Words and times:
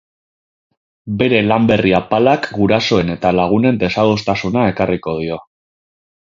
Bere 1.19 1.41
lan 1.51 1.67
berri 1.71 1.93
apalak 1.97 2.47
gurasoen 2.55 3.13
eta 3.17 3.35
lagunen 3.41 3.79
desadostasuna 3.85 4.65
ekarriko 4.73 5.15
dio. 5.21 5.39